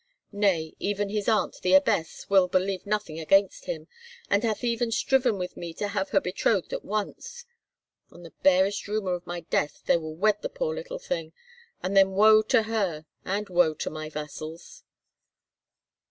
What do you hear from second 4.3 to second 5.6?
and hath even striven with